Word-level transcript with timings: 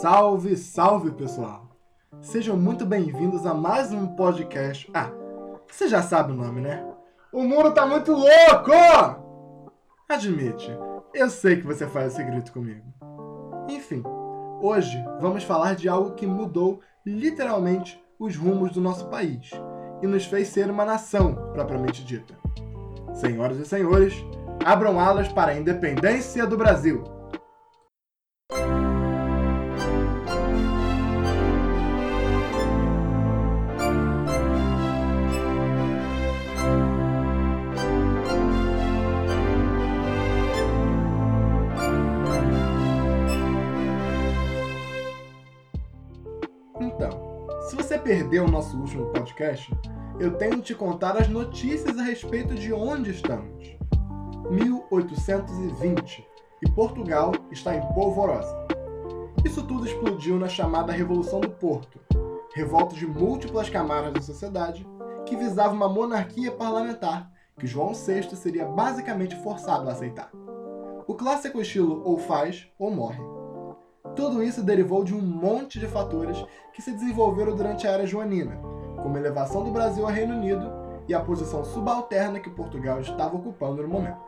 Salve, 0.00 0.56
salve 0.56 1.10
pessoal! 1.10 1.76
Sejam 2.22 2.56
muito 2.56 2.86
bem-vindos 2.86 3.44
a 3.44 3.52
mais 3.52 3.92
um 3.92 4.06
podcast. 4.06 4.90
Ah, 4.94 5.10
você 5.70 5.88
já 5.88 6.00
sabe 6.00 6.32
o 6.32 6.34
nome, 6.34 6.62
né? 6.62 6.82
O 7.30 7.42
mundo 7.42 7.74
tá 7.74 7.84
muito 7.84 8.12
louco! 8.12 8.72
Admite, 10.08 10.70
eu 11.12 11.28
sei 11.28 11.56
que 11.56 11.66
você 11.66 11.86
faz 11.86 12.14
esse 12.14 12.24
grito 12.24 12.50
comigo. 12.50 12.82
Enfim, 13.68 14.02
hoje 14.62 15.04
vamos 15.20 15.44
falar 15.44 15.74
de 15.74 15.86
algo 15.86 16.14
que 16.14 16.26
mudou 16.26 16.80
literalmente 17.04 18.02
os 18.18 18.34
rumos 18.34 18.72
do 18.72 18.80
nosso 18.80 19.06
país 19.08 19.50
e 20.00 20.06
nos 20.06 20.24
fez 20.24 20.48
ser 20.48 20.70
uma 20.70 20.86
nação 20.86 21.34
propriamente 21.52 22.02
dita. 22.02 22.34
Senhoras 23.12 23.58
e 23.58 23.66
senhores, 23.66 24.14
abram 24.64 24.98
alas 24.98 25.28
para 25.28 25.52
a 25.52 25.58
independência 25.58 26.46
do 26.46 26.56
Brasil! 26.56 27.19
Perdeu 48.10 48.44
o 48.44 48.50
nosso 48.50 48.76
último 48.76 49.06
podcast, 49.06 49.72
eu 50.18 50.36
tenho 50.36 50.60
te 50.60 50.74
contar 50.74 51.16
as 51.16 51.28
notícias 51.28 51.96
a 51.96 52.02
respeito 52.02 52.56
de 52.56 52.72
onde 52.72 53.12
estamos. 53.12 53.76
1820 54.50 56.26
e 56.60 56.70
Portugal 56.72 57.30
está 57.52 57.76
em 57.76 57.80
polvorosa. 57.94 58.66
Isso 59.44 59.64
tudo 59.64 59.86
explodiu 59.86 60.40
na 60.40 60.48
chamada 60.48 60.92
Revolução 60.92 61.38
do 61.38 61.50
Porto, 61.50 62.00
revolta 62.52 62.96
de 62.96 63.06
múltiplas 63.06 63.70
camadas 63.70 64.12
da 64.12 64.20
sociedade 64.20 64.84
que 65.24 65.36
visava 65.36 65.72
uma 65.72 65.88
monarquia 65.88 66.50
parlamentar 66.50 67.30
que 67.56 67.64
João 67.68 67.94
VI 67.94 68.24
seria 68.34 68.64
basicamente 68.64 69.36
forçado 69.36 69.88
a 69.88 69.92
aceitar. 69.92 70.32
O 71.06 71.14
clássico 71.14 71.60
estilo 71.60 72.02
ou 72.04 72.18
faz 72.18 72.66
ou 72.76 72.90
morre. 72.90 73.22
Tudo 74.16 74.42
isso 74.42 74.62
derivou 74.62 75.04
de 75.04 75.14
um 75.14 75.20
monte 75.20 75.78
de 75.78 75.86
fatores 75.86 76.44
que 76.72 76.82
se 76.82 76.92
desenvolveram 76.92 77.54
durante 77.54 77.86
a 77.86 77.90
Era 77.90 78.06
Joanina, 78.06 78.56
como 79.02 79.16
a 79.16 79.20
elevação 79.20 79.64
do 79.64 79.70
Brasil 79.70 80.04
ao 80.04 80.12
Reino 80.12 80.34
Unido 80.34 80.70
e 81.08 81.14
a 81.14 81.20
posição 81.20 81.64
subalterna 81.64 82.40
que 82.40 82.50
Portugal 82.50 83.00
estava 83.00 83.36
ocupando 83.36 83.82
no 83.82 83.88
momento. 83.88 84.20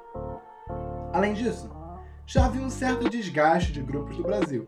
Além 1.12 1.34
disso, 1.34 1.70
já 2.26 2.46
havia 2.46 2.62
um 2.62 2.70
certo 2.70 3.08
desgaste 3.08 3.72
de 3.72 3.82
grupos 3.82 4.16
do 4.16 4.22
Brasil, 4.22 4.66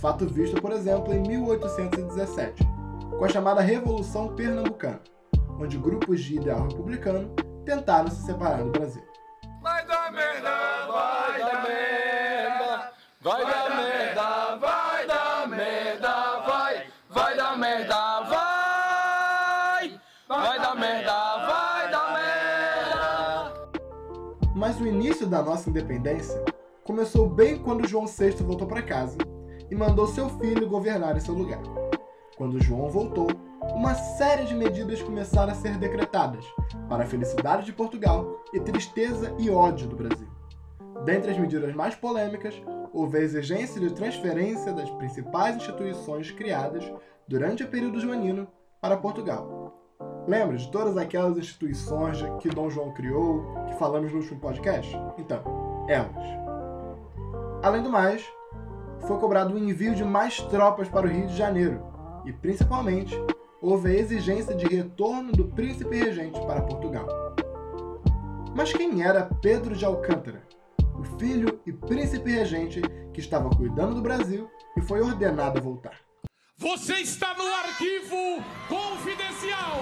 fato 0.00 0.26
visto, 0.26 0.60
por 0.62 0.72
exemplo, 0.72 1.12
em 1.12 1.20
1817, 1.20 2.66
com 3.18 3.24
a 3.24 3.28
chamada 3.28 3.60
Revolução 3.60 4.34
Pernambucana, 4.34 5.02
onde 5.60 5.76
grupos 5.76 6.22
de 6.22 6.36
ideal 6.36 6.62
republicano 6.62 7.34
tentaram 7.66 8.08
se 8.08 8.24
separar 8.24 8.64
do 8.64 8.70
Brasil. 8.70 9.02
Vai 9.60 9.84
dar 9.86 10.10
merda, 10.10 10.50
vai 10.90 11.38
dar 11.38 11.62
merda, 11.62 12.92
vai 13.20 13.44
dar 13.44 13.59
início 25.00 25.26
da 25.26 25.42
nossa 25.42 25.70
independência 25.70 26.44
começou 26.84 27.26
bem 27.26 27.56
quando 27.56 27.88
João 27.88 28.06
VI 28.06 28.32
voltou 28.42 28.68
para 28.68 28.82
casa 28.82 29.16
e 29.70 29.74
mandou 29.74 30.06
seu 30.06 30.28
filho 30.38 30.68
governar 30.68 31.16
em 31.16 31.20
seu 31.20 31.32
lugar. 31.32 31.62
Quando 32.36 32.62
João 32.62 32.90
voltou, 32.90 33.28
uma 33.74 33.94
série 33.94 34.44
de 34.44 34.54
medidas 34.54 35.00
começaram 35.00 35.52
a 35.52 35.54
ser 35.54 35.78
decretadas 35.78 36.44
para 36.86 37.04
a 37.04 37.06
felicidade 37.06 37.64
de 37.64 37.72
Portugal 37.72 38.44
e 38.52 38.60
tristeza 38.60 39.34
e 39.38 39.48
ódio 39.48 39.88
do 39.88 39.96
Brasil. 39.96 40.28
Dentre 41.06 41.30
as 41.30 41.38
medidas 41.38 41.74
mais 41.74 41.94
polêmicas, 41.94 42.54
houve 42.92 43.16
a 43.16 43.22
exigência 43.22 43.80
de 43.80 43.94
transferência 43.94 44.70
das 44.70 44.90
principais 44.90 45.56
instituições 45.56 46.30
criadas 46.30 46.84
durante 47.26 47.62
o 47.62 47.68
período 47.68 47.98
joanino 48.00 48.46
para 48.82 48.98
Portugal. 48.98 49.79
Lembra 50.26 50.56
de 50.56 50.70
todas 50.70 50.96
aquelas 50.96 51.36
instituições 51.36 52.18
que 52.40 52.48
Dom 52.48 52.70
João 52.70 52.92
criou, 52.92 53.54
que 53.66 53.74
falamos 53.74 54.12
no 54.12 54.18
último 54.18 54.38
podcast? 54.38 54.94
Então, 55.18 55.86
elas. 55.88 56.24
Além 57.62 57.82
do 57.82 57.90
mais, 57.90 58.24
foi 59.06 59.18
cobrado 59.18 59.54
o 59.54 59.58
envio 59.58 59.94
de 59.94 60.04
mais 60.04 60.40
tropas 60.42 60.88
para 60.88 61.06
o 61.06 61.10
Rio 61.10 61.26
de 61.26 61.36
Janeiro 61.36 61.82
e, 62.24 62.32
principalmente, 62.32 63.14
houve 63.60 63.90
a 63.90 63.98
exigência 63.98 64.54
de 64.54 64.66
retorno 64.66 65.32
do 65.32 65.46
príncipe 65.46 65.96
regente 65.96 66.40
para 66.46 66.62
Portugal. 66.62 67.06
Mas 68.54 68.72
quem 68.72 69.02
era 69.02 69.24
Pedro 69.40 69.74
de 69.74 69.84
Alcântara, 69.84 70.42
o 70.98 71.04
filho 71.18 71.60
e 71.64 71.72
príncipe 71.72 72.30
regente 72.30 72.80
que 73.12 73.20
estava 73.20 73.50
cuidando 73.50 73.94
do 73.94 74.02
Brasil 74.02 74.48
e 74.76 74.80
foi 74.80 75.00
ordenado 75.00 75.58
a 75.58 75.62
voltar? 75.62 76.09
Você 76.60 76.96
está 76.96 77.34
no 77.38 77.44
arquivo 77.54 78.44
confidencial. 78.68 79.80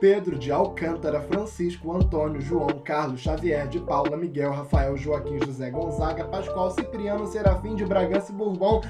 Pedro 0.00 0.36
de 0.36 0.50
Alcântara, 0.50 1.20
Francisco, 1.20 1.92
Antônio, 1.92 2.40
João, 2.40 2.80
Carlos, 2.84 3.20
Xavier, 3.20 3.68
de 3.68 3.78
Paula, 3.78 4.16
Miguel, 4.16 4.50
Rafael, 4.50 4.96
Joaquim, 4.96 5.38
José 5.38 5.70
Gonzaga, 5.70 6.24
Pascoal, 6.24 6.72
Cipriano, 6.72 7.28
Serafim 7.28 7.76
de 7.76 7.84
Bragança 7.84 8.32
e 8.32 8.34
Bourbon. 8.34 8.80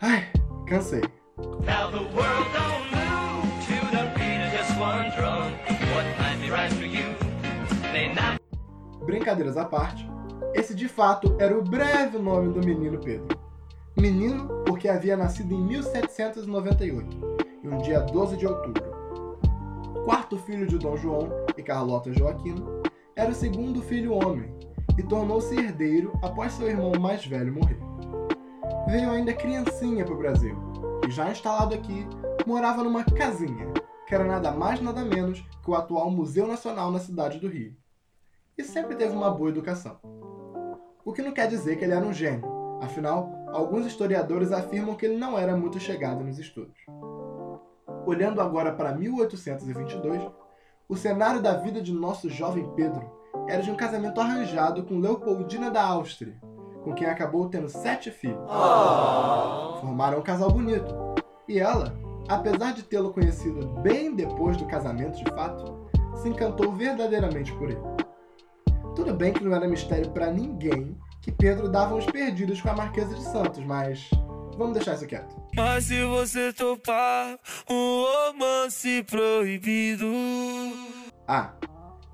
Ai, 0.00 0.26
cansei. 0.66 1.02
Now 1.64 1.92
the 1.92 2.02
world 2.12 2.48
don't 2.52 2.90
move 2.90 3.46
to 3.66 3.86
the 3.92 4.02
beat 4.18 4.42
of 4.42 4.50
just 4.50 4.76
one 4.80 5.10
drum. 5.16 5.52
What 5.94 6.06
might 6.18 6.40
be 6.40 6.50
right 6.50 6.72
for 6.72 6.84
you 6.84 7.14
may 7.92 8.12
not. 8.12 8.40
Brincadeiras 9.06 9.56
à 9.56 9.64
parte, 9.64 10.04
esse 10.54 10.74
de 10.74 10.88
fato 10.88 11.36
era 11.38 11.56
o 11.56 11.62
breve 11.62 12.18
nome 12.18 12.52
do 12.52 12.58
menino 12.58 12.98
Pedro. 12.98 13.43
Menino 13.96 14.48
porque 14.66 14.88
havia 14.88 15.16
nascido 15.16 15.54
em 15.54 15.64
1798, 15.64 17.16
em 17.62 17.68
um 17.68 17.78
dia 17.78 18.00
12 18.00 18.36
de 18.36 18.46
outubro. 18.46 18.82
Quarto 20.04 20.36
filho 20.36 20.66
de 20.66 20.78
Dom 20.78 20.96
João 20.96 21.28
e 21.56 21.62
Carlota 21.62 22.12
Joaquino, 22.12 22.82
era 23.14 23.30
o 23.30 23.34
segundo 23.34 23.80
filho 23.80 24.12
homem 24.12 24.52
e 24.98 25.02
tornou-se 25.02 25.54
herdeiro 25.54 26.12
após 26.22 26.52
seu 26.52 26.68
irmão 26.68 26.92
mais 26.98 27.24
velho 27.24 27.54
morrer. 27.54 27.78
Veio 28.88 29.10
ainda 29.10 29.32
criancinha 29.32 30.04
para 30.04 30.14
o 30.14 30.18
Brasil 30.18 30.56
e, 31.06 31.10
já 31.10 31.30
instalado 31.30 31.74
aqui, 31.74 32.04
morava 32.44 32.82
numa 32.82 33.04
casinha, 33.04 33.72
que 34.08 34.14
era 34.14 34.24
nada 34.24 34.50
mais 34.50 34.80
nada 34.80 35.04
menos 35.04 35.40
que 35.62 35.70
o 35.70 35.74
atual 35.74 36.10
Museu 36.10 36.48
Nacional 36.48 36.90
na 36.90 36.98
cidade 36.98 37.38
do 37.38 37.48
Rio. 37.48 37.76
E 38.58 38.64
sempre 38.64 38.96
teve 38.96 39.14
uma 39.14 39.30
boa 39.30 39.50
educação. 39.50 39.98
O 41.04 41.12
que 41.12 41.22
não 41.22 41.32
quer 41.32 41.46
dizer 41.46 41.76
que 41.76 41.84
ele 41.84 41.94
era 41.94 42.04
um 42.04 42.12
gênio, 42.12 42.63
afinal, 42.80 43.32
alguns 43.52 43.86
historiadores 43.86 44.52
afirmam 44.52 44.94
que 44.94 45.06
ele 45.06 45.16
não 45.16 45.38
era 45.38 45.56
muito 45.56 45.78
chegado 45.78 46.24
nos 46.24 46.38
estudos. 46.38 46.76
Olhando 48.06 48.40
agora 48.40 48.72
para 48.72 48.94
1822, 48.94 50.22
o 50.88 50.96
cenário 50.96 51.40
da 51.40 51.54
vida 51.54 51.80
de 51.80 51.92
nosso 51.92 52.28
jovem 52.28 52.70
Pedro 52.76 53.10
era 53.48 53.62
de 53.62 53.70
um 53.70 53.76
casamento 53.76 54.20
arranjado 54.20 54.84
com 54.84 54.98
Leopoldina 54.98 55.70
da 55.70 55.82
Áustria, 55.82 56.34
com 56.82 56.94
quem 56.94 57.06
acabou 57.06 57.48
tendo 57.48 57.68
sete 57.68 58.10
filhos. 58.10 58.50
Formaram 59.80 60.18
um 60.18 60.22
casal 60.22 60.50
bonito, 60.50 60.94
e 61.48 61.58
ela, 61.58 61.94
apesar 62.28 62.72
de 62.72 62.82
tê-lo 62.82 63.12
conhecido 63.12 63.66
bem 63.80 64.14
depois 64.14 64.56
do 64.56 64.66
casamento 64.66 65.16
de 65.16 65.30
fato, 65.32 65.88
se 66.16 66.28
encantou 66.28 66.72
verdadeiramente 66.72 67.52
por 67.54 67.70
ele. 67.70 67.80
Tudo 68.94 69.12
bem 69.12 69.32
que 69.32 69.42
não 69.42 69.54
era 69.54 69.66
mistério 69.66 70.10
para 70.10 70.30
ninguém 70.30 70.96
que 71.24 71.32
Pedro 71.32 71.70
dava 71.70 71.94
uns 71.94 72.04
perdidos 72.04 72.60
com 72.60 72.68
a 72.68 72.74
Marquesa 72.74 73.14
de 73.14 73.22
Santos, 73.22 73.64
mas 73.64 74.10
vamos 74.58 74.74
deixar 74.74 74.94
isso 74.94 75.06
quieto. 75.06 75.34
Mas 75.56 75.84
se 75.84 76.04
você 76.04 76.52
topar 76.52 77.38
um 77.68 78.04
romance 78.04 79.02
proibido. 79.04 80.06
Ah, 81.26 81.54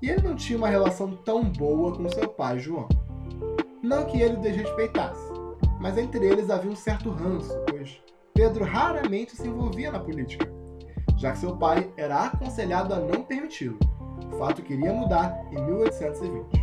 e 0.01 0.09
ele 0.09 0.21
não 0.21 0.33
tinha 0.33 0.57
uma 0.57 0.69
relação 0.69 1.13
tão 1.25 1.43
boa 1.43 1.93
com 1.93 2.07
seu 2.07 2.29
pai, 2.29 2.57
João. 2.57 2.87
Não 3.83 4.05
que 4.05 4.21
ele 4.21 4.37
o 4.37 4.39
desrespeitasse, 4.39 5.33
mas 5.81 5.97
entre 5.97 6.25
eles 6.25 6.49
havia 6.49 6.71
um 6.71 6.75
certo 6.75 7.09
ranço, 7.09 7.53
pois 7.67 8.01
Pedro 8.33 8.63
raramente 8.63 9.35
se 9.35 9.45
envolvia 9.45 9.91
na 9.91 9.99
política, 9.99 10.49
já 11.17 11.33
que 11.33 11.39
seu 11.39 11.57
pai 11.57 11.91
era 11.97 12.27
aconselhado 12.27 12.93
a 12.93 12.99
não 12.99 13.23
permiti-lo, 13.23 13.77
fato 14.37 14.61
que 14.61 14.73
iria 14.73 14.93
mudar 14.93 15.37
em 15.51 15.61
1820. 15.65 16.60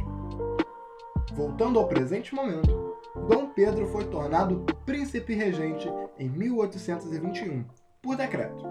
Voltando 1.32 1.78
ao 1.78 1.86
presente 1.86 2.34
momento, 2.34 2.96
Dom 3.28 3.50
Pedro 3.50 3.86
foi 3.88 4.04
tornado 4.04 4.64
príncipe 4.86 5.34
regente 5.34 5.88
em 6.18 6.28
1821, 6.28 7.64
por 8.00 8.16
decreto. 8.16 8.64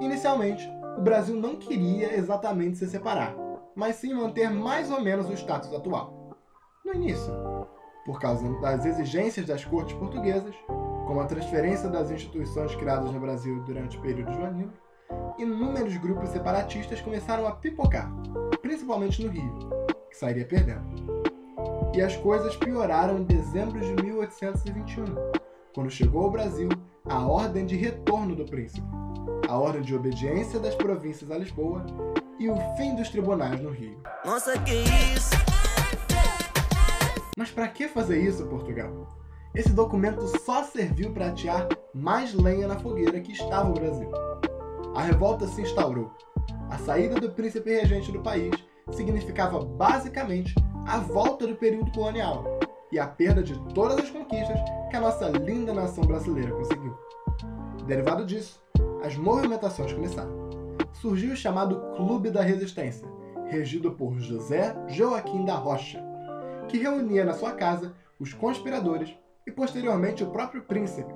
Inicialmente, 0.00 0.68
o 0.98 1.02
Brasil 1.02 1.36
não 1.36 1.56
queria 1.56 2.16
exatamente 2.16 2.78
se 2.78 2.88
separar, 2.88 3.34
mas 3.74 3.96
sim 3.96 4.12
manter 4.12 4.50
mais 4.50 4.90
ou 4.90 5.00
menos 5.00 5.28
o 5.28 5.32
status 5.34 5.72
atual. 5.72 6.36
No 6.84 6.94
início. 6.94 7.32
por 8.04 8.20
causa 8.20 8.46
das 8.60 8.84
exigências 8.84 9.46
das 9.46 9.64
cortes 9.64 9.96
portuguesas, 9.96 10.54
como 11.06 11.20
a 11.20 11.24
transferência 11.24 11.88
das 11.88 12.10
instituições 12.10 12.74
criadas 12.74 13.10
no 13.10 13.18
Brasil 13.18 13.62
durante 13.64 13.96
o 13.96 14.02
período 14.02 14.30
joanino, 14.30 14.72
inúmeros 15.38 15.96
grupos 15.96 16.28
separatistas 16.28 17.00
começaram 17.00 17.46
a 17.46 17.52
pipocar, 17.52 18.12
principalmente 18.60 19.24
no 19.24 19.30
Rio, 19.30 19.58
que 20.10 20.16
sairia 20.16 20.44
perdendo. 20.44 21.13
E 21.94 22.02
as 22.02 22.16
coisas 22.16 22.56
pioraram 22.56 23.20
em 23.20 23.22
dezembro 23.22 23.78
de 23.78 24.02
1821, 24.02 25.04
quando 25.72 25.88
chegou 25.88 26.24
ao 26.24 26.30
Brasil 26.30 26.68
a 27.04 27.24
Ordem 27.24 27.64
de 27.64 27.76
Retorno 27.76 28.34
do 28.34 28.44
Príncipe, 28.44 28.84
a 29.48 29.56
Ordem 29.56 29.82
de 29.82 29.94
Obediência 29.94 30.58
das 30.58 30.74
Províncias 30.74 31.30
a 31.30 31.38
Lisboa 31.38 31.86
e 32.40 32.48
o 32.48 32.56
fim 32.76 32.96
dos 32.96 33.10
tribunais 33.10 33.60
no 33.60 33.70
Rio. 33.70 33.96
Nossa, 34.24 34.58
que 34.58 34.74
isso? 34.74 35.30
Mas 37.38 37.52
para 37.52 37.68
que 37.68 37.86
fazer 37.86 38.20
isso, 38.20 38.44
Portugal? 38.46 39.06
Esse 39.54 39.72
documento 39.72 40.26
só 40.44 40.64
serviu 40.64 41.12
para 41.12 41.28
atear 41.28 41.68
mais 41.94 42.34
lenha 42.34 42.66
na 42.66 42.76
fogueira 42.76 43.20
que 43.20 43.30
estava 43.30 43.70
o 43.70 43.74
Brasil. 43.74 44.10
A 44.96 45.02
revolta 45.02 45.46
se 45.46 45.62
instaurou. 45.62 46.10
A 46.68 46.76
saída 46.76 47.20
do 47.20 47.30
príncipe 47.30 47.70
regente 47.70 48.10
do 48.10 48.20
país 48.20 48.52
significava 48.90 49.64
basicamente 49.64 50.54
a 50.86 50.98
volta 50.98 51.46
do 51.46 51.56
período 51.56 51.90
colonial 51.92 52.44
e 52.92 52.98
a 52.98 53.06
perda 53.06 53.42
de 53.42 53.58
todas 53.74 53.98
as 53.98 54.10
conquistas 54.10 54.58
que 54.90 54.96
a 54.96 55.00
nossa 55.00 55.28
linda 55.28 55.72
nação 55.72 56.04
brasileira 56.04 56.52
conseguiu. 56.52 56.96
Derivado 57.86 58.24
disso, 58.24 58.62
as 59.02 59.16
movimentações 59.16 59.92
começaram. 59.92 60.32
Surgiu 60.92 61.32
o 61.32 61.36
chamado 61.36 61.80
Clube 61.96 62.30
da 62.30 62.42
Resistência, 62.42 63.08
regido 63.46 63.92
por 63.92 64.18
José 64.18 64.76
Joaquim 64.88 65.44
da 65.44 65.54
Rocha, 65.54 66.02
que 66.68 66.78
reunia 66.78 67.24
na 67.24 67.34
sua 67.34 67.52
casa 67.52 67.94
os 68.18 68.32
conspiradores 68.32 69.14
e 69.46 69.50
posteriormente 69.50 70.22
o 70.22 70.30
próprio 70.30 70.62
príncipe 70.62 71.12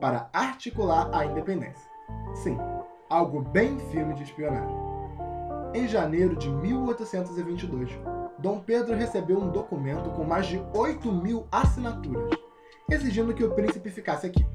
para 0.00 0.28
articular 0.32 1.10
a 1.12 1.24
independência. 1.24 1.88
Sim, 2.34 2.56
algo 3.10 3.42
bem 3.42 3.78
filme 3.90 4.14
de 4.14 4.22
espionagem. 4.22 4.76
Em 5.74 5.86
janeiro 5.86 6.34
de 6.34 6.48
1822, 6.48 7.90
Dom 8.38 8.60
Pedro 8.60 8.94
recebeu 8.94 9.38
um 9.38 9.50
documento 9.50 10.10
com 10.10 10.22
mais 10.22 10.46
de 10.46 10.62
8 10.72 11.10
mil 11.10 11.46
assinaturas, 11.50 12.30
exigindo 12.88 13.34
que 13.34 13.42
o 13.42 13.52
príncipe 13.52 13.90
ficasse 13.90 14.26
aqui. 14.26 14.46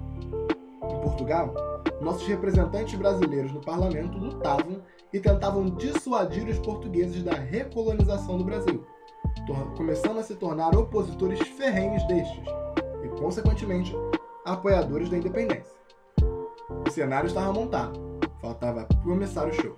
Em 0.89 1.01
Portugal, 1.01 1.53
nossos 1.99 2.25
representantes 2.25 2.95
brasileiros 2.95 3.51
no 3.51 3.59
parlamento 3.59 4.17
lutavam 4.17 4.81
e 5.11 5.19
tentavam 5.19 5.69
dissuadir 5.69 6.47
os 6.47 6.59
portugueses 6.59 7.23
da 7.23 7.33
recolonização 7.33 8.37
do 8.37 8.45
Brasil, 8.45 8.85
começando 9.75 10.19
a 10.19 10.23
se 10.23 10.35
tornar 10.35 10.75
opositores 10.77 11.39
ferrenhos 11.49 12.05
destes 12.07 12.43
e, 13.03 13.09
consequentemente, 13.19 13.93
apoiadores 14.45 15.09
da 15.09 15.17
independência. 15.17 15.73
O 16.87 16.89
cenário 16.89 17.27
estava 17.27 17.51
montado, 17.51 17.99
faltava 18.41 18.87
começar 19.03 19.47
o 19.47 19.53
show. 19.53 19.77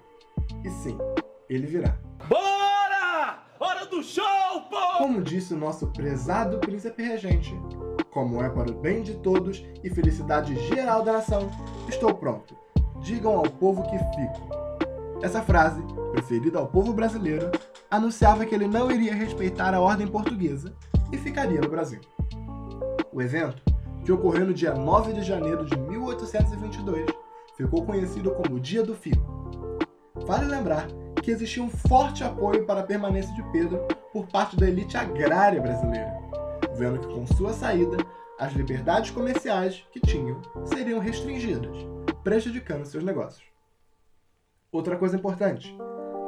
E 0.63 0.69
sim, 0.69 0.98
ele 1.50 1.66
virá. 1.66 1.98
Do 3.95 4.03
show, 4.03 4.24
pô! 4.69 4.97
Como 4.97 5.21
disse 5.21 5.53
o 5.53 5.57
nosso 5.57 5.88
prezado 5.88 6.59
príncipe 6.59 7.01
regente, 7.01 7.57
como 8.12 8.44
é 8.44 8.50
para 8.50 8.69
o 8.69 8.74
bem 8.74 9.01
de 9.01 9.13
todos 9.19 9.63
e 9.81 9.89
felicidade 9.89 10.53
geral 10.68 11.01
da 11.01 11.13
nação, 11.13 11.50
estou 11.88 12.13
pronto. 12.13 12.57
Digam 13.00 13.38
ao 13.38 13.44
povo 13.44 13.83
que 13.83 13.97
fico. 13.97 14.50
Essa 15.24 15.42
frase, 15.42 15.81
preferida 16.12 16.59
ao 16.59 16.68
povo 16.68 16.92
brasileiro, 16.92 17.50
anunciava 17.89 18.45
que 18.45 18.53
ele 18.53 18.68
não 18.68 18.92
iria 18.92 19.15
respeitar 19.15 19.74
a 19.74 19.80
ordem 19.80 20.07
portuguesa 20.07 20.75
e 21.13 21.18
ficaria 21.18 21.62
no 21.62 21.69
Brasil. 21.69 22.01
O 23.13 23.21
evento, 23.21 23.63
que 24.03 24.12
ocorreu 24.12 24.47
no 24.47 24.53
dia 24.53 24.74
9 24.74 25.13
de 25.13 25.21
janeiro 25.21 25.65
de 25.65 25.77
1822, 25.77 27.06
ficou 27.56 27.86
conhecido 27.86 28.31
como 28.31 28.59
Dia 28.59 28.83
do 28.83 28.94
Fico. 28.94 29.80
Vale 30.27 30.47
lembrar 30.47 30.86
que 31.25 31.31
existia 31.31 31.63
um 31.63 31.69
forte 31.69 32.24
apoio 32.24 32.68
para 32.68 32.81
a 32.81 32.86
permanência 32.86 33.33
de 33.33 33.42
Pedro 33.51 33.80
por 34.13 34.27
parte 34.27 34.56
da 34.56 34.68
elite 34.68 34.95
agrária 34.95 35.60
brasileira, 35.60 36.13
vendo 36.75 37.00
que 37.00 37.07
com 37.07 37.25
sua 37.25 37.51
saída, 37.51 37.98
as 38.38 38.54
liberdades 38.54 39.10
comerciais 39.10 39.83
que 39.92 40.00
tinham 40.00 40.39
seriam 40.66 41.00
restringidas, 41.00 41.75
prejudicando 42.24 42.86
seus 42.86 43.04
negócios. 43.04 43.44
Outra 44.72 44.95
coisa 44.98 45.16
importante, 45.16 45.75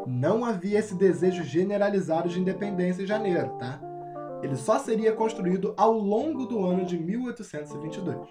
não 0.07 0.43
havia 0.43 0.79
esse 0.79 0.95
desejo 0.95 1.43
generalizado 1.43 2.27
de 2.27 2.39
independência 2.39 3.03
em 3.03 3.07
janeiro, 3.07 3.49
tá? 3.59 3.79
Ele 4.41 4.55
só 4.55 4.79
seria 4.79 5.13
construído 5.13 5.75
ao 5.77 5.93
longo 5.93 6.47
do 6.47 6.65
ano 6.65 6.83
de 6.83 6.97
1822. 6.97 8.27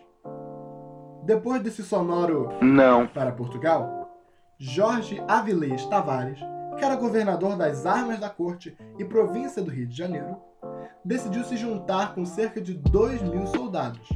Depois 1.23 1.63
desse 1.63 1.85
sonoro 1.85 2.49
Não. 2.61 3.07
para 3.07 3.31
Portugal, 3.31 4.11
Jorge 4.59 5.23
Avilés 5.29 5.85
Tavares, 5.87 6.41
que 6.77 6.85
era 6.85 6.97
governador 6.97 7.57
das 7.57 7.87
armas 7.87 8.21
da 8.21 8.29
corte 8.29 8.77
e 8.99 9.05
província 9.05 9.63
do 9.63 9.71
Rio 9.71 9.87
de 9.87 9.97
Janeiro, 9.97 10.37
decidiu 11.05 11.45
se 11.45 11.57
juntar 11.57 12.15
com 12.15 12.25
cerca 12.25 12.61
de 12.61 12.75
2 12.75 13.23
mil 13.23 13.47
soldados, 13.47 14.09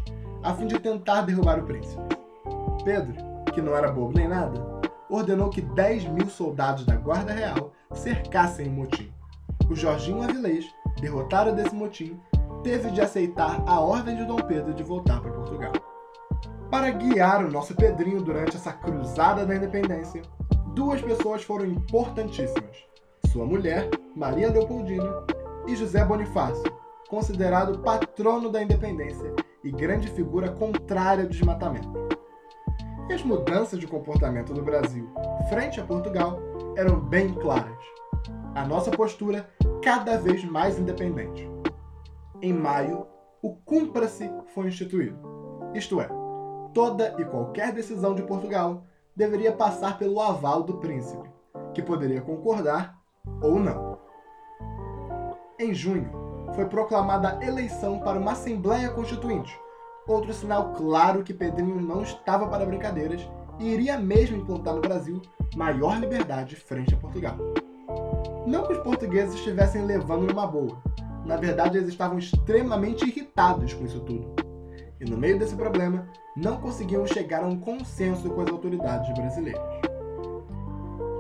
a 0.42 0.54
fim 0.54 0.66
de 0.66 0.78
tentar 0.78 1.22
derrubar 1.22 1.58
o 1.58 1.64
príncipe. 1.64 2.02
Pedro, 2.84 3.14
que 3.52 3.62
não 3.62 3.76
era 3.76 3.90
bobo 3.90 4.16
nem 4.16 4.28
nada, 4.28 4.60
ordenou 5.08 5.50
que 5.50 5.60
10 5.60 6.06
mil 6.06 6.28
soldados 6.28 6.84
da 6.84 6.96
Guarda 6.96 7.32
Real 7.32 7.72
cercassem 7.92 8.68
o 8.68 8.72
motim. 8.72 9.12
O 9.68 9.74
Jorginho 9.74 10.22
Avilés, 10.22 10.64
derrotado 11.00 11.52
desse 11.52 11.74
motim, 11.74 12.18
teve 12.62 12.90
de 12.90 13.00
aceitar 13.00 13.62
a 13.66 13.80
ordem 13.80 14.16
de 14.16 14.24
Dom 14.24 14.36
Pedro 14.36 14.74
de 14.74 14.82
voltar 14.82 15.20
para 15.20 15.32
Portugal. 15.32 15.72
Para 16.70 16.90
guiar 16.90 17.44
o 17.44 17.50
nosso 17.50 17.74
Pedrinho 17.74 18.22
durante 18.22 18.56
essa 18.56 18.72
cruzada 18.72 19.44
da 19.44 19.56
independência, 19.56 20.22
duas 20.80 21.02
pessoas 21.02 21.42
foram 21.42 21.66
importantíssimas: 21.66 22.74
sua 23.30 23.44
mulher, 23.44 23.90
Maria 24.16 24.50
Leopoldina, 24.50 25.26
e 25.68 25.76
José 25.76 26.02
Bonifácio, 26.02 26.74
considerado 27.06 27.80
patrono 27.80 28.48
da 28.48 28.62
independência 28.62 29.30
e 29.62 29.70
grande 29.70 30.08
figura 30.08 30.50
contrária 30.50 31.24
ao 31.24 31.28
desmatamento. 31.28 31.92
E 33.10 33.12
as 33.12 33.22
mudanças 33.22 33.78
de 33.78 33.86
comportamento 33.86 34.54
do 34.54 34.62
Brasil 34.62 35.06
frente 35.50 35.78
a 35.78 35.84
Portugal 35.84 36.38
eram 36.74 36.98
bem 36.98 37.34
claras. 37.34 37.78
A 38.54 38.64
nossa 38.66 38.90
postura 38.90 39.50
cada 39.82 40.16
vez 40.16 40.42
mais 40.44 40.78
independente. 40.78 41.46
Em 42.40 42.54
maio, 42.54 43.06
o 43.42 43.54
Cumpra-se 43.54 44.30
foi 44.54 44.68
instituído. 44.68 45.18
Isto 45.74 46.00
é, 46.00 46.08
toda 46.72 47.14
e 47.18 47.24
qualquer 47.26 47.70
decisão 47.70 48.14
de 48.14 48.22
Portugal 48.22 48.86
deveria 49.20 49.52
passar 49.52 49.98
pelo 49.98 50.18
aval 50.18 50.62
do 50.62 50.78
príncipe, 50.78 51.28
que 51.74 51.82
poderia 51.82 52.22
concordar 52.22 52.98
ou 53.42 53.60
não. 53.60 53.98
Em 55.58 55.74
junho, 55.74 56.10
foi 56.54 56.64
proclamada 56.64 57.36
a 57.38 57.46
eleição 57.46 57.98
para 57.98 58.18
uma 58.18 58.32
Assembleia 58.32 58.88
Constituinte, 58.88 59.54
outro 60.08 60.32
sinal 60.32 60.72
claro 60.72 61.22
que 61.22 61.34
Pedrinho 61.34 61.82
não 61.82 62.00
estava 62.00 62.46
para 62.48 62.64
brincadeiras 62.64 63.20
e 63.58 63.68
iria 63.68 63.98
mesmo 63.98 64.38
implantar 64.38 64.74
no 64.74 64.80
Brasil 64.80 65.20
maior 65.54 66.00
liberdade 66.00 66.56
frente 66.56 66.94
a 66.94 66.98
Portugal. 66.98 67.36
Não 68.46 68.66
que 68.66 68.72
os 68.72 68.82
portugueses 68.82 69.34
estivessem 69.34 69.84
levando 69.84 70.28
numa 70.28 70.46
boa, 70.46 70.82
na 71.26 71.36
verdade 71.36 71.76
eles 71.76 71.90
estavam 71.90 72.18
extremamente 72.18 73.06
irritados 73.06 73.74
com 73.74 73.84
isso 73.84 74.00
tudo. 74.00 74.39
E 75.00 75.04
no 75.08 75.16
meio 75.16 75.38
desse 75.38 75.56
problema, 75.56 76.06
não 76.36 76.60
conseguiam 76.60 77.06
chegar 77.06 77.42
a 77.42 77.46
um 77.46 77.58
consenso 77.58 78.28
com 78.28 78.42
as 78.42 78.50
autoridades 78.50 79.12
brasileiras. 79.14 79.62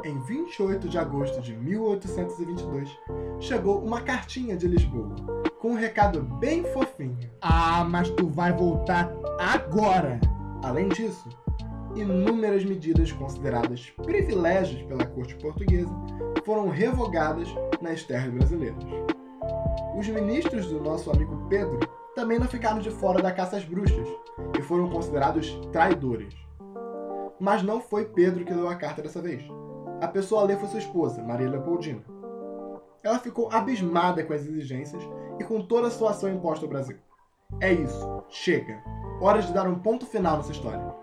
Em 0.04 0.18
28 0.20 0.88
de 0.88 0.98
agosto 0.98 1.40
de 1.40 1.56
1822, 1.56 2.90
chegou 3.38 3.82
uma 3.82 4.02
cartinha 4.02 4.56
de 4.56 4.66
Lisboa, 4.66 5.14
com 5.58 5.70
um 5.70 5.76
recado 5.76 6.22
bem 6.22 6.62
fofinho. 6.64 7.18
Ah, 7.40 7.86
mas 7.88 8.10
tu 8.10 8.28
vai 8.28 8.52
voltar 8.52 9.10
agora! 9.38 10.20
Além 10.62 10.88
disso, 10.88 11.28
inúmeras 11.96 12.64
medidas 12.64 13.10
consideradas 13.12 13.90
privilégios 14.02 14.82
pela 14.82 15.06
corte 15.06 15.36
portuguesa 15.36 15.90
foram 16.44 16.68
revogadas 16.68 17.48
nas 17.80 18.04
terras 18.04 18.30
brasileiras. 18.32 18.84
Os 19.96 20.06
ministros 20.08 20.66
do 20.66 20.80
nosso 20.80 21.10
amigo 21.10 21.46
Pedro 21.48 21.78
também 22.14 22.38
não 22.38 22.48
ficaram 22.48 22.78
de 22.78 22.90
fora 22.90 23.22
da 23.22 23.32
caça 23.32 23.56
às 23.56 23.64
bruxas 23.64 24.08
e 24.58 24.62
foram 24.62 24.90
considerados 24.90 25.54
traidores. 25.72 26.34
Mas 27.38 27.62
não 27.62 27.80
foi 27.80 28.04
Pedro 28.04 28.44
que 28.44 28.52
leu 28.52 28.68
a 28.68 28.74
carta 28.74 29.02
dessa 29.02 29.22
vez. 29.22 29.42
A 30.00 30.08
pessoa 30.08 30.42
a 30.42 30.44
ler 30.44 30.58
foi 30.58 30.68
sua 30.68 30.78
esposa, 30.78 31.22
Maria 31.22 31.48
Leopoldina. 31.48 32.02
Ela 33.02 33.18
ficou 33.18 33.50
abismada 33.50 34.24
com 34.24 34.32
as 34.32 34.42
exigências 34.42 35.02
e 35.38 35.44
com 35.44 35.62
toda 35.62 35.88
a 35.88 35.90
situação 35.90 36.28
imposta 36.28 36.66
ao 36.66 36.70
Brasil. 36.70 36.98
É 37.60 37.72
isso, 37.72 38.24
chega. 38.28 38.82
Hora 39.20 39.42
de 39.42 39.52
dar 39.52 39.66
um 39.66 39.78
ponto 39.78 40.06
final 40.06 40.36
nessa 40.36 40.52
história. 40.52 40.94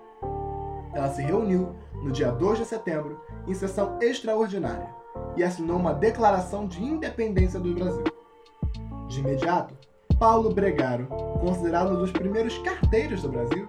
Ela 0.93 1.09
se 1.09 1.21
reuniu 1.21 1.75
no 2.01 2.11
dia 2.11 2.31
2 2.31 2.59
de 2.59 2.65
setembro, 2.65 3.21
em 3.47 3.53
sessão 3.53 3.97
extraordinária, 4.01 4.89
e 5.35 5.43
assinou 5.43 5.77
uma 5.77 5.93
declaração 5.93 6.67
de 6.67 6.83
independência 6.83 7.59
do 7.59 7.73
Brasil. 7.73 8.03
De 9.07 9.19
imediato, 9.19 9.76
Paulo 10.19 10.51
Bregaro, 10.51 11.05
considerado 11.39 11.91
um 11.91 11.99
dos 11.99 12.11
primeiros 12.11 12.57
carteiros 12.59 13.21
do 13.21 13.29
Brasil, 13.29 13.67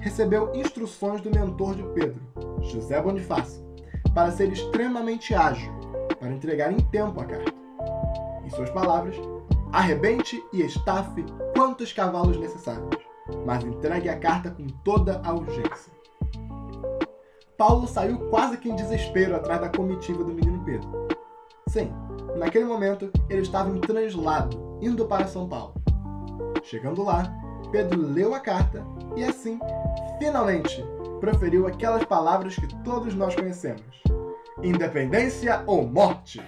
recebeu 0.00 0.50
instruções 0.52 1.20
do 1.20 1.30
mentor 1.30 1.76
de 1.76 1.84
Pedro, 1.94 2.20
José 2.62 3.00
Bonifácio, 3.00 3.64
para 4.12 4.32
ser 4.32 4.52
extremamente 4.52 5.34
ágil, 5.36 5.72
para 6.18 6.32
entregar 6.32 6.72
em 6.72 6.80
tempo 6.80 7.20
a 7.20 7.24
carta. 7.24 7.54
Em 8.44 8.50
suas 8.50 8.70
palavras, 8.70 9.14
arrebente 9.72 10.42
e 10.52 10.62
estafe 10.62 11.24
quantos 11.56 11.92
cavalos 11.92 12.38
necessários, 12.38 12.88
mas 13.46 13.62
entregue 13.62 14.08
a 14.08 14.18
carta 14.18 14.50
com 14.50 14.66
toda 14.82 15.22
a 15.24 15.32
urgência. 15.32 15.92
Paulo 17.56 17.86
saiu 17.86 18.18
quase 18.30 18.56
que 18.58 18.68
em 18.68 18.74
desespero 18.74 19.36
atrás 19.36 19.60
da 19.60 19.68
comitiva 19.68 20.24
do 20.24 20.34
menino 20.34 20.60
Pedro. 20.64 20.90
Sim, 21.68 21.92
naquele 22.36 22.64
momento 22.64 23.12
ele 23.30 23.42
estava 23.42 23.70
em 23.70 23.80
translado, 23.80 24.78
indo 24.82 25.06
para 25.06 25.28
São 25.28 25.48
Paulo. 25.48 25.73
Chegando 26.64 27.02
lá, 27.02 27.30
Pedro 27.70 28.00
leu 28.00 28.34
a 28.34 28.40
carta 28.40 28.82
e 29.14 29.22
assim, 29.22 29.60
finalmente, 30.18 30.82
proferiu 31.20 31.66
aquelas 31.66 32.04
palavras 32.04 32.56
que 32.56 32.66
todos 32.82 33.14
nós 33.14 33.34
conhecemos: 33.34 34.02
Independência 34.62 35.62
ou 35.66 35.86
morte! 35.86 36.40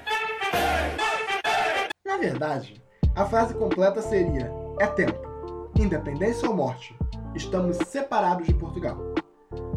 Na 2.03 2.17
verdade, 2.17 2.83
a 3.15 3.27
frase 3.27 3.53
completa 3.55 4.01
seria: 4.01 4.51
É 4.81 4.87
tempo, 4.87 5.71
independência 5.79 6.49
ou 6.49 6.57
morte, 6.57 6.97
estamos 7.35 7.77
separados 7.87 8.47
de 8.47 8.55
Portugal. 8.55 8.97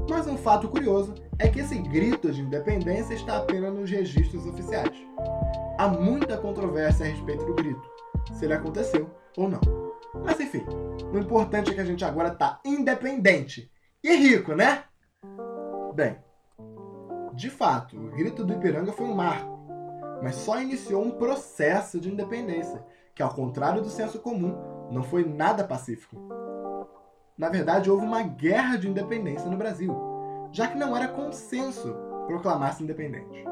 Mas 0.09 0.25
um 0.25 0.37
fato 0.37 0.69
curioso 0.69 1.13
é 1.37 1.49
que 1.49 1.59
esse 1.59 1.77
grito 1.77 2.31
de 2.31 2.41
independência 2.41 3.13
está 3.13 3.37
apenas 3.37 3.73
nos 3.73 3.91
registros 3.91 4.47
oficiais. 4.47 4.97
Há 5.77 5.89
muita 5.89 6.37
controvérsia 6.37 7.05
a 7.05 7.09
respeito 7.09 7.45
do 7.45 7.55
grito, 7.55 7.83
se 8.33 8.45
ele 8.45 8.53
aconteceu 8.53 9.09
ou 9.37 9.49
não. 9.49 9.78
Mas 10.23 10.39
enfim, 10.39 10.65
o 11.11 11.17
importante 11.17 11.71
é 11.71 11.73
que 11.73 11.81
a 11.81 11.85
gente 11.85 12.03
agora 12.05 12.29
está 12.29 12.59
independente 12.63 13.71
e 14.03 14.15
rico, 14.15 14.53
né? 14.53 14.83
Bem, 15.93 16.17
de 17.33 17.49
fato, 17.49 17.97
o 17.97 18.11
grito 18.11 18.43
do 18.43 18.53
Ipiranga 18.53 18.91
foi 18.91 19.05
um 19.05 19.15
marco, 19.15 19.57
mas 20.21 20.35
só 20.35 20.61
iniciou 20.61 21.03
um 21.03 21.11
processo 21.11 21.99
de 21.99 22.11
independência, 22.11 22.83
que 23.15 23.23
ao 23.23 23.33
contrário 23.33 23.81
do 23.81 23.89
senso 23.89 24.19
comum, 24.19 24.55
não 24.91 25.03
foi 25.03 25.23
nada 25.25 25.63
pacífico. 25.63 26.15
Na 27.37 27.49
verdade, 27.49 27.89
houve 27.89 28.05
uma 28.05 28.21
guerra 28.21 28.77
de 28.77 28.89
independência 28.89 29.49
no 29.49 29.57
Brasil, 29.57 29.95
já 30.51 30.67
que 30.67 30.77
não 30.77 30.95
era 30.95 31.07
consenso 31.07 31.95
proclamar-se 32.27 32.83
independente. 32.83 33.45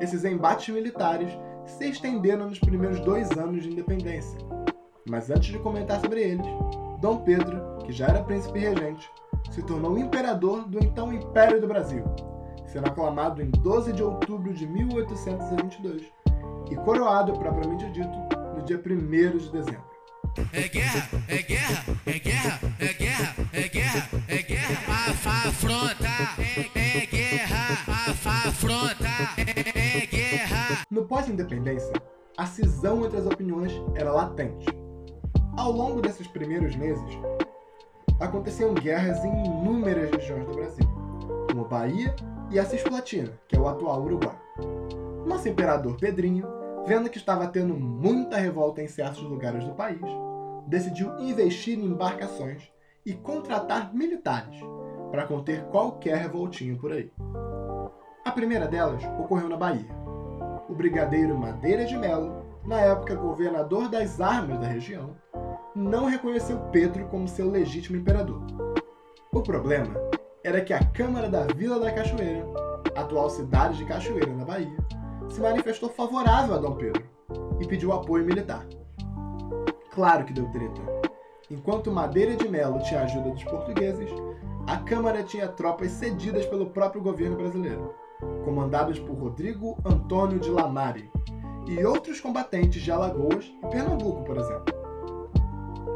Esses 0.00 0.24
embates 0.24 0.72
militares 0.74 1.30
se 1.64 1.88
estenderam 1.88 2.48
nos 2.48 2.58
primeiros 2.58 3.00
dois 3.00 3.30
anos 3.32 3.62
de 3.62 3.70
independência. 3.70 4.38
Mas 5.08 5.30
antes 5.30 5.50
de 5.50 5.58
comentar 5.58 6.00
sobre 6.00 6.20
eles, 6.20 6.46
Dom 7.00 7.18
Pedro, 7.18 7.78
que 7.84 7.92
já 7.92 8.06
era 8.06 8.22
príncipe 8.22 8.58
regente, 8.58 9.10
se 9.50 9.62
tornou 9.62 9.98
imperador 9.98 10.68
do 10.68 10.78
então 10.78 11.12
Império 11.12 11.60
do 11.60 11.66
Brasil, 11.66 12.04
sendo 12.66 12.88
aclamado 12.88 13.42
em 13.42 13.50
12 13.50 13.92
de 13.94 14.02
outubro 14.02 14.52
de 14.52 14.66
1822 14.66 16.02
e 16.70 16.76
coroado, 16.76 17.32
propriamente 17.32 17.90
dito, 17.90 18.18
no 18.54 18.62
dia 18.64 18.76
1 18.76 19.38
de 19.38 19.50
dezembro. 19.50 19.88
É 20.52 20.68
guerra, 20.68 21.08
é 21.26 21.42
guerra, 21.42 21.84
é 22.06 22.18
guerra, 22.18 22.60
é 22.78 22.92
guerra, 22.92 23.34
é 23.52 23.68
guerra, 23.68 24.08
é 24.28 24.42
guerra, 24.42 25.48
afronta, 25.48 26.08
é, 26.38 27.00
é 27.00 27.06
guerra, 27.06 27.82
afronta, 28.46 29.08
é, 29.38 30.02
é 30.02 30.06
guerra. 30.06 30.84
No 30.90 31.06
pós-independência, 31.06 31.92
a 32.36 32.46
cisão 32.46 33.04
entre 33.04 33.18
as 33.18 33.26
opiniões 33.26 33.72
era 33.96 34.12
latente. 34.12 34.77
Ao 35.58 35.72
longo 35.72 36.00
desses 36.00 36.28
primeiros 36.28 36.76
meses, 36.76 37.18
aconteciam 38.20 38.72
guerras 38.74 39.24
em 39.24 39.44
inúmeras 39.44 40.08
regiões 40.12 40.46
do 40.46 40.54
Brasil, 40.54 40.86
como 41.50 41.64
Bahia 41.64 42.14
e 42.48 42.60
a 42.60 42.64
Cisplatina, 42.64 43.32
que 43.48 43.56
é 43.56 43.58
o 43.58 43.66
atual 43.66 44.04
Uruguai. 44.04 44.38
Nosso 45.26 45.48
imperador 45.48 45.96
Pedrinho, 45.96 46.46
vendo 46.86 47.10
que 47.10 47.18
estava 47.18 47.48
tendo 47.48 47.74
muita 47.74 48.36
revolta 48.36 48.80
em 48.80 48.86
certos 48.86 49.24
lugares 49.24 49.64
do 49.64 49.74
país, 49.74 50.00
decidiu 50.68 51.18
investir 51.18 51.76
em 51.76 51.86
embarcações 51.86 52.70
e 53.04 53.12
contratar 53.14 53.92
militares 53.92 54.60
para 55.10 55.26
conter 55.26 55.64
qualquer 55.64 56.18
revoltinho 56.18 56.78
por 56.78 56.92
aí. 56.92 57.10
A 58.24 58.30
primeira 58.30 58.68
delas 58.68 59.02
ocorreu 59.18 59.48
na 59.48 59.56
Bahia. 59.56 59.90
O 60.68 60.74
brigadeiro 60.74 61.36
Madeira 61.36 61.84
de 61.84 61.98
Melo, 61.98 62.46
na 62.64 62.80
época 62.80 63.16
governador 63.16 63.88
das 63.88 64.20
armas 64.20 64.60
da 64.60 64.68
região, 64.68 65.16
não 65.78 66.06
reconheceu 66.06 66.58
Pedro 66.72 67.06
como 67.06 67.28
seu 67.28 67.48
legítimo 67.48 67.96
imperador. 67.96 68.42
O 69.32 69.40
problema 69.40 69.94
era 70.42 70.60
que 70.60 70.72
a 70.72 70.84
Câmara 70.84 71.28
da 71.28 71.46
Vila 71.54 71.78
da 71.78 71.92
Cachoeira, 71.92 72.44
atual 72.96 73.30
cidade 73.30 73.78
de 73.78 73.84
Cachoeira, 73.84 74.34
na 74.34 74.44
Bahia, 74.44 74.76
se 75.28 75.40
manifestou 75.40 75.88
favorável 75.88 76.56
a 76.56 76.58
Dom 76.58 76.74
Pedro 76.74 77.04
e 77.60 77.66
pediu 77.66 77.92
apoio 77.92 78.24
militar. 78.24 78.66
Claro 79.92 80.24
que 80.24 80.32
deu 80.32 80.50
treta. 80.50 80.80
Enquanto 81.48 81.92
Madeira 81.92 82.34
de 82.34 82.48
Melo 82.48 82.82
tinha 82.82 83.02
ajuda 83.02 83.30
dos 83.30 83.44
portugueses, 83.44 84.10
a 84.66 84.78
Câmara 84.78 85.22
tinha 85.22 85.46
tropas 85.46 85.92
cedidas 85.92 86.44
pelo 86.46 86.70
próprio 86.70 87.00
governo 87.00 87.36
brasileiro, 87.36 87.94
comandadas 88.44 88.98
por 88.98 89.16
Rodrigo 89.16 89.78
Antônio 89.84 90.40
de 90.40 90.50
Lamare 90.50 91.10
e 91.68 91.84
outros 91.84 92.20
combatentes 92.20 92.82
de 92.82 92.90
Alagoas 92.90 93.44
e 93.44 93.66
Pernambuco, 93.68 94.24
por 94.24 94.36
exemplo. 94.38 94.77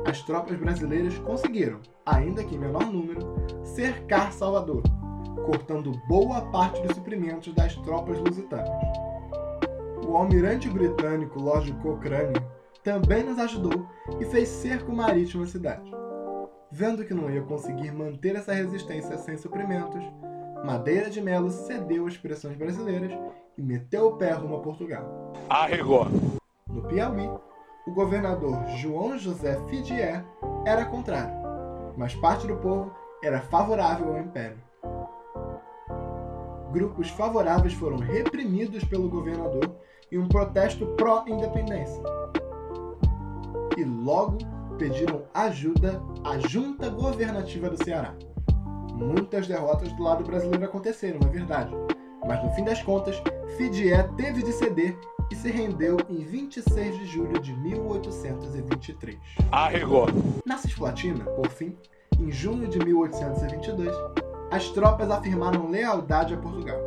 As 0.04 0.21
tropas 0.23 0.56
brasileiras 0.56 1.16
conseguiram, 1.18 1.78
ainda 2.04 2.42
que 2.42 2.56
em 2.56 2.59
menor 2.59 2.87
número, 2.87 3.21
cercar 3.62 4.32
Salvador, 4.32 4.82
cortando 5.47 5.92
boa 6.09 6.40
parte 6.50 6.82
dos 6.82 6.97
suprimentos 6.97 7.54
das 7.54 7.76
tropas 7.76 8.18
lusitanas. 8.18 8.68
O 10.06 10.16
almirante 10.16 10.68
britânico 10.68 11.38
Lord 11.40 11.73
Cochrane 11.75 12.35
também 12.82 13.23
nos 13.23 13.38
ajudou 13.38 13.87
e 14.21 14.25
fez 14.25 14.49
cerco 14.49 14.92
marítimo 14.92 15.44
à 15.44 15.47
cidade. 15.47 15.90
Vendo 16.71 17.04
que 17.04 17.14
não 17.14 17.30
ia 17.30 17.42
conseguir 17.42 17.92
manter 17.92 18.35
essa 18.35 18.52
resistência 18.52 19.16
sem 19.18 19.37
suprimentos, 19.37 20.02
Madeira 20.64 21.11
de 21.11 21.21
Melo 21.21 21.50
cedeu 21.50 22.06
às 22.06 22.16
pressões 22.16 22.56
brasileiras 22.56 23.12
e 23.56 23.62
meteu 23.62 24.06
o 24.09 24.16
pé 24.16 24.32
rumo 24.32 24.56
a 24.56 24.61
Portugal. 24.61 25.32
Arregou. 25.49 26.06
No 26.66 26.82
Piauí, 26.82 27.28
o 27.87 27.91
governador 27.91 28.65
João 28.77 29.19
José 29.19 29.59
Fidier 29.69 30.25
era 30.65 30.85
contrário, 30.85 31.35
mas 31.97 32.15
parte 32.15 32.47
do 32.47 32.57
povo 32.57 32.93
era 33.23 33.41
favorável 33.41 34.12
ao 34.12 34.21
império. 34.21 34.59
Grupos 36.73 37.09
favoráveis 37.11 37.75
foram 37.75 37.99
reprimidos 37.99 38.85
pelo 38.85 39.09
governador 39.09 39.77
em 40.11 40.19
um 40.19 40.29
protesto 40.29 40.87
pró-independência. 40.97 42.03
E 43.77 43.85
logo 43.85 44.39
pediram 44.79 45.25
ajuda 45.35 46.01
à 46.25 46.39
junta 46.39 46.89
governativa 46.89 47.69
do 47.69 47.83
Ceará. 47.83 48.15
Muitas 48.95 49.47
derrotas 49.47 49.93
do 49.93 50.03
lado 50.03 50.25
brasileiro 50.25 50.65
aconteceram, 50.65 51.19
é 51.25 51.29
verdade, 51.29 51.75
mas 52.27 52.43
no 52.43 52.51
fim 52.53 52.65
das 52.65 52.83
contas, 52.83 53.21
Fidier 53.57 54.11
teve 54.15 54.43
de 54.43 54.53
ceder 54.53 54.97
e 55.33 55.35
se 55.35 55.51
rendeu 55.51 55.97
em 56.11 56.19
26 56.19 56.99
de 56.99 57.07
julho 57.07 57.41
de 57.41 57.55
1823. 57.55 59.17
Arregou. 59.51 60.07
Na 60.45 60.59
Cisplatina, 60.59 61.25
por 61.25 61.49
fim, 61.49 61.75
em 62.21 62.31
junho 62.31 62.69
de 62.69 62.79
1822, 62.79 63.91
as 64.51 64.69
tropas 64.69 65.11
afirmaram 65.11 65.71
lealdade 65.71 66.35
a 66.35 66.37
Portugal. 66.37 66.87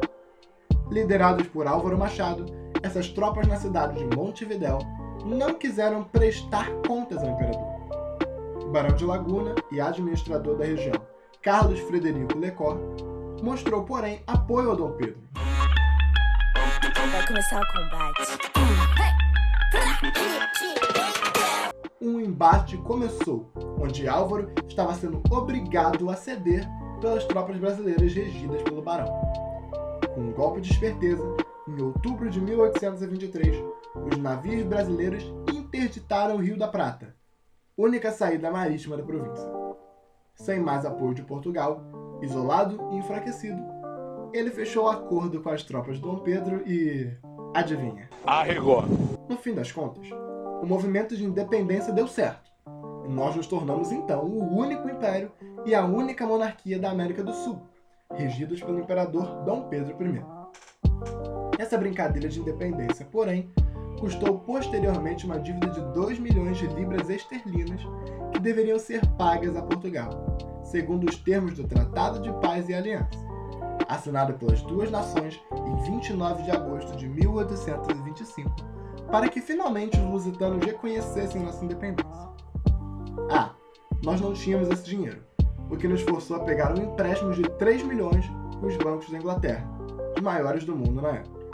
Liderados 0.92 1.48
por 1.48 1.66
Álvaro 1.66 1.98
Machado, 1.98 2.46
essas 2.84 3.10
tropas 3.10 3.48
na 3.48 3.58
cidade 3.58 3.98
de 3.98 4.16
Montevidéu 4.16 4.78
não 5.26 5.56
quiseram 5.56 6.04
prestar 6.04 6.70
contas 6.88 7.24
ao 7.24 7.32
imperador. 7.32 8.70
Barão 8.72 8.96
de 8.96 9.06
Laguna 9.06 9.56
e 9.72 9.82
administrador 9.82 10.56
da 10.56 10.66
região, 10.66 11.02
Carlos 11.42 11.80
Frederico 11.80 12.38
Lecor, 12.38 12.78
mostrou, 13.42 13.84
porém, 13.86 14.22
apoio 14.28 14.72
a 14.72 14.76
Dom 14.76 14.92
Pedro. 14.92 15.18
Vai 17.12 17.28
começar 17.28 17.62
o 17.62 17.68
combate. 17.74 18.22
um 22.02 22.20
embate 22.20 22.78
começou, 22.78 23.52
onde 23.80 24.08
Álvaro 24.08 24.52
estava 24.68 24.94
sendo 24.96 25.22
obrigado 25.30 26.10
a 26.10 26.16
ceder 26.16 26.68
pelas 27.00 27.24
tropas 27.26 27.58
brasileiras 27.58 28.14
regidas 28.14 28.62
pelo 28.64 28.82
barão. 28.82 29.08
Com 30.14 30.22
um 30.22 30.32
golpe 30.32 30.62
de 30.62 30.72
esperteza, 30.72 31.24
em 31.68 31.82
outubro 31.82 32.30
de 32.30 32.42
1823, 32.42 33.56
os 33.96 34.18
navios 34.18 34.64
brasileiros 34.64 35.24
interditaram 35.54 36.36
o 36.36 36.42
Rio 36.42 36.58
da 36.58 36.68
Prata, 36.68 37.16
única 37.78 38.12
saída 38.12 38.50
marítima 38.50 38.98
da 38.98 39.04
província. 39.04 39.48
Sem 40.34 40.60
mais 40.60 40.86
apoio 40.86 41.14
de 41.14 41.24
Portugal, 41.24 41.84
isolado 42.22 42.80
e 42.92 42.98
enfraquecido, 42.98 43.75
ele 44.38 44.52
fechou 44.52 44.90
acordo 44.90 45.42
com 45.42 45.50
as 45.50 45.64
tropas 45.64 45.96
de 45.96 46.02
Dom 46.02 46.18
Pedro 46.20 46.62
e. 46.68 47.10
adivinha? 47.54 48.10
Arregou. 48.26 48.84
No 49.30 49.38
fim 49.38 49.54
das 49.54 49.72
contas, 49.72 50.08
o 50.62 50.66
movimento 50.66 51.16
de 51.16 51.24
independência 51.24 51.94
deu 51.94 52.08
certo. 52.08 52.52
E 53.06 53.08
nós 53.08 53.36
nos 53.36 53.48
tornamos 53.48 53.92
então 53.92 54.26
o 54.26 54.58
único 54.58 54.90
império 54.90 55.32
e 55.66 55.74
a 55.74 55.86
única 55.86 56.28
monarquia 56.28 56.78
da 56.78 56.92
América 56.92 57.24
do 57.24 57.34
Sul, 57.34 57.62
regidos 58.14 58.62
pelo 58.62 58.80
imperador 58.80 59.44
Dom 59.46 59.70
Pedro 59.70 59.96
I. 60.04 60.22
Essa 61.58 61.78
brincadeira 61.78 62.28
de 62.28 62.40
independência, 62.40 63.06
porém, 63.06 63.50
custou 64.00 64.40
posteriormente 64.40 65.26
uma 65.26 65.40
dívida 65.40 65.70
de 65.70 65.82
2 65.94 66.20
milhões 66.20 66.58
de 66.58 66.68
libras 66.68 67.10
esterlinas 67.10 67.82
que 68.34 68.40
deveriam 68.40 68.78
ser 68.78 69.06
pagas 69.18 69.56
a 69.56 69.62
Portugal, 69.62 70.10
segundo 70.64 71.08
os 71.08 71.16
termos 71.16 71.54
do 71.54 71.66
Tratado 71.66 72.20
de 72.20 72.32
Paz 72.42 72.68
e 72.68 72.74
Aliança, 72.74 73.25
assinado 73.88 74.34
pelas 74.34 74.62
duas 74.62 74.90
nações 74.90 75.42
em 75.52 75.92
29 75.92 76.44
de 76.44 76.52
agosto 76.52 76.96
de 76.96 77.08
1825, 77.08 78.56
para 79.12 79.30
que 79.30 79.42
finalmente 79.42 80.00
os 80.00 80.06
lusitanos 80.06 80.66
reconhecessem 80.66 81.42
nossa 81.42 81.64
independência. 81.64 82.30
Ah, 83.30 83.52
nós 84.04 84.22
não 84.22 84.34
tínhamos 84.34 84.70
esse 84.70 84.84
dinheiro, 84.84 85.24
o 85.70 85.78
que 85.78 85.88
nos 85.88 86.02
forçou 86.02 86.38
a 86.38 86.40
pegar 86.40 86.78
um 86.78 86.82
empréstimo 86.82 87.34
de 87.34 87.44
3 87.44 87.84
milhões 87.84 88.26
com 88.60 88.68
os 88.68 88.78
bancos 88.78 89.10
da 89.10 89.18
Inglaterra, 89.18 89.68
os 90.16 90.22
maiores 90.22 90.64
do 90.64 90.76
mundo 90.76 91.02
na 91.02 91.10
época. 91.10 91.46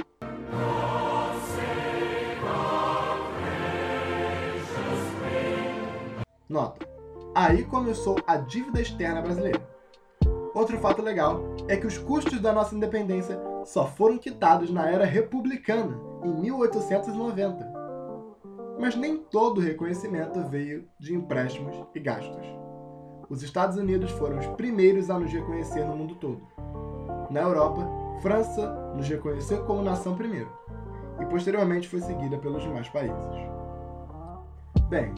Nota: 6.52 6.86
aí 7.34 7.64
começou 7.64 8.18
a 8.28 8.36
dívida 8.36 8.82
externa 8.82 9.22
brasileira. 9.22 9.62
Outro 10.54 10.78
fato 10.80 11.02
legal 11.02 11.42
é 11.68 11.78
que 11.78 11.88
os 11.88 11.98
custos 11.98 12.40
da 12.42 12.52
nossa 12.52 12.76
independência 12.76 13.40
só 13.66 13.86
foram 13.86 14.18
quitados 14.18 14.70
na 14.70 14.90
era 14.90 15.06
republicana, 15.06 15.98
em 16.24 16.34
1890. 16.34 17.72
Mas 18.80 18.96
nem 18.96 19.18
todo 19.18 19.60
o 19.60 19.62
reconhecimento 19.62 20.44
veio 20.50 20.88
de 21.00 21.14
empréstimos 21.14 21.76
e 21.96 22.00
gastos. 22.00 22.46
Os 23.30 23.44
Estados 23.44 23.78
Unidos 23.78 24.12
foram 24.12 24.40
os 24.40 24.48
primeiros 24.48 25.10
a 25.10 25.18
nos 25.18 25.32
reconhecer 25.32 25.86
no 25.86 25.96
mundo 25.96 26.16
todo. 26.16 26.42
Na 27.30 27.42
Europa, 27.42 27.88
França 28.22 28.94
nos 28.96 29.08
reconheceu 29.08 29.64
como 29.64 29.82
nação 29.82 30.16
primeiro, 30.16 30.52
e 31.20 31.26
posteriormente 31.26 31.88
foi 31.88 32.02
seguida 32.02 32.38
pelos 32.38 32.62
demais 32.62 32.90
países. 32.90 33.16
Bem, 34.90 35.14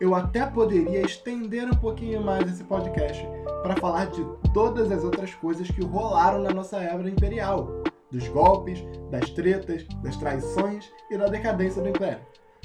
eu 0.00 0.14
até 0.14 0.44
poderia 0.46 1.00
estender 1.02 1.64
um 1.64 1.76
pouquinho 1.76 2.22
mais 2.22 2.50
esse 2.50 2.64
podcast 2.64 3.26
para 3.62 3.76
falar 3.76 4.06
de 4.06 4.24
todas 4.52 4.90
as 4.90 5.04
outras 5.04 5.32
coisas 5.34 5.70
que 5.70 5.84
rolaram 5.84 6.40
na 6.40 6.50
nossa 6.50 6.78
era 6.78 7.08
imperial, 7.08 7.82
dos 8.10 8.26
golpes, 8.28 8.84
das 9.10 9.30
tretas, 9.30 9.86
das 10.02 10.16
traições 10.16 10.90
e 11.10 11.16
da 11.16 11.26
decadência 11.26 11.82
do 11.82 11.88
império. 11.88 12.20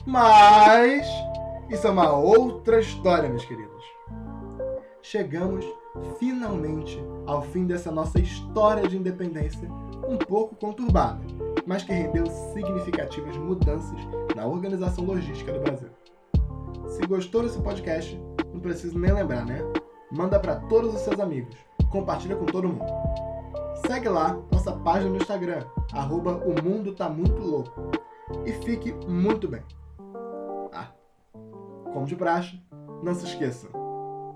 Mas 0.06 1.08
isso 1.70 1.88
é 1.88 1.90
uma 1.90 2.12
outra 2.12 2.80
história, 2.80 3.30
meus 3.30 3.46
queridos. 3.46 3.84
Chegamos 5.02 5.66
finalmente 6.20 7.02
ao 7.26 7.42
fim 7.42 7.66
dessa 7.66 7.92
nossa 7.92 8.20
história 8.20 8.88
de 8.88 8.98
independência, 8.98 9.70
um 10.08 10.18
pouco 10.18 10.56
conturbada, 10.56 11.22
mas 11.66 11.84
que 11.84 11.94
rendeu 11.94 12.26
significativas 12.54 13.38
mudanças 13.38 13.98
na 14.36 14.46
organização 14.46 15.04
logística 15.04 15.52
do 15.52 15.60
Brasil. 15.60 15.90
Se 16.90 17.06
gostou 17.06 17.44
desse 17.44 17.62
podcast, 17.62 18.20
não 18.52 18.60
preciso 18.60 18.98
nem 18.98 19.14
lembrar, 19.14 19.46
né? 19.46 19.60
Manda 20.12 20.40
para 20.40 20.56
todos 20.56 20.94
os 20.94 21.02
seus 21.02 21.20
amigos. 21.20 21.56
Compartilha 21.92 22.36
com 22.36 22.46
todo 22.46 22.68
mundo. 22.68 22.86
Segue 23.88 24.10
lá 24.10 24.40
nossa 24.52 24.74
página 24.74 25.12
no 25.12 25.18
Instagram, 25.18 25.64
arroba 25.94 26.32
o 26.46 26.62
mundo 26.62 26.94
tá 26.94 27.08
muito 27.08 27.42
louco. 27.42 27.92
E 28.46 28.52
fique 28.52 28.92
muito 29.08 29.48
bem. 29.48 29.64
Ah, 30.74 30.92
como 31.94 32.06
de 32.06 32.16
praxe, 32.16 32.62
não 33.02 33.14
se 33.14 33.26
esqueça, 33.26 33.68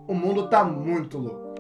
o 0.08 0.14
mundo 0.14 0.48
tá 0.50 0.64
muito 0.64 1.18
louco. 1.18 1.53